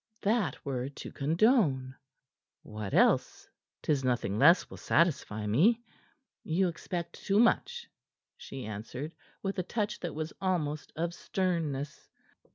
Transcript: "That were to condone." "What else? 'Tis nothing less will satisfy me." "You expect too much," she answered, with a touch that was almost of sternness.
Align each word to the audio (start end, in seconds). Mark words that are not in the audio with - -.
"That 0.23 0.65
were 0.65 0.89
to 0.89 1.11
condone." 1.11 1.93
"What 2.63 2.95
else? 2.95 3.47
'Tis 3.83 4.03
nothing 4.03 4.39
less 4.39 4.67
will 4.67 4.77
satisfy 4.77 5.45
me." 5.45 5.83
"You 6.43 6.69
expect 6.69 7.23
too 7.23 7.37
much," 7.37 7.87
she 8.35 8.65
answered, 8.65 9.13
with 9.43 9.59
a 9.59 9.61
touch 9.61 9.99
that 9.99 10.15
was 10.15 10.33
almost 10.41 10.91
of 10.95 11.13
sternness. 11.13 12.09